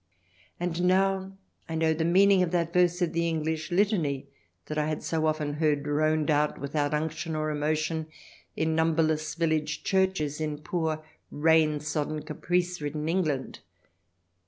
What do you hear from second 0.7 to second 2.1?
now I know the